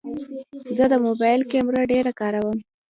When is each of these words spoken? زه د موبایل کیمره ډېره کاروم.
زه 0.75 0.83
د 0.91 0.93
موبایل 1.05 1.41
کیمره 1.51 1.81
ډېره 1.91 2.11
کاروم. 2.19 2.57